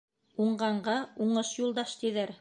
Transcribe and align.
Уңғанға 0.45 0.95
уңыш 1.27 1.55
юлдаш, 1.63 1.99
тиҙәр. 2.03 2.29